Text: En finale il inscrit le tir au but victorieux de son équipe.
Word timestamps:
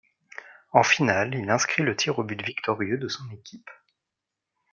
En 0.71 0.81
finale 0.81 1.35
il 1.35 1.51
inscrit 1.51 1.83
le 1.83 1.95
tir 1.95 2.17
au 2.17 2.23
but 2.23 2.41
victorieux 2.43 2.97
de 2.97 3.07
son 3.07 3.29
équipe. 3.29 3.69